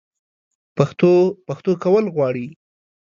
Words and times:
پښتو؛ 0.77 1.11
پښتو 1.47 1.71
کول 1.83 2.05
غواړي 2.15 2.47